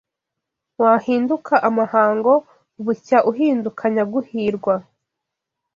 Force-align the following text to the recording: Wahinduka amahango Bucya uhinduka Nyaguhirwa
Wahinduka 0.81 1.53
amahango 1.69 2.33
Bucya 2.83 3.19
uhinduka 3.31 3.83
Nyaguhirwa 3.93 4.73